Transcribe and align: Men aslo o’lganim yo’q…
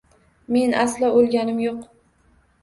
Men 0.55 0.73
aslo 0.85 1.11
o’lganim 1.19 1.61
yo’q… 1.67 1.85